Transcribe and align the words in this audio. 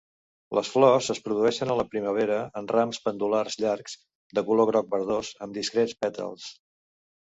Les 0.59 0.69
flors 0.75 1.09
es 1.15 1.21
produeixen 1.27 1.73
a 1.73 1.75
la 1.81 1.85
primavera 1.91 2.39
en 2.63 2.71
rams 2.73 3.03
pendulars 3.05 3.61
llargs, 3.67 3.99
de 4.41 4.49
color 4.51 4.71
groc 4.75 4.93
verdós 4.99 5.35
amb 5.49 5.63
discrets 5.63 5.99
pètals. 6.05 6.55